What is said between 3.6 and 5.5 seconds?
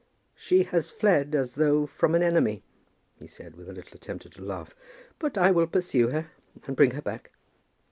a little attempt at a laugh; "but